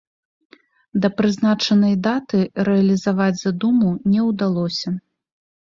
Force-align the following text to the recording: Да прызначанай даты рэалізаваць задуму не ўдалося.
Да 1.03 1.11
прызначанай 1.17 1.95
даты 2.09 2.39
рэалізаваць 2.69 3.33
задуму 3.45 3.89
не 4.17 4.21
ўдалося. 4.31 4.99